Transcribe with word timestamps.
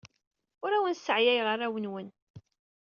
Ur 0.63 0.71
awen-sseɛyayeɣ 0.73 1.47
arraw-nwen. 1.53 2.07